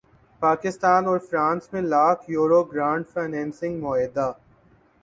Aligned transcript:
پاکستان 0.41 1.05
اور 1.07 1.19
فرانس 1.27 1.71
میں 1.73 1.81
lakh 1.83 2.23
euro 2.31 2.63
grant 2.65 3.07
financing 3.13 3.79
معاہدہ 3.81 4.31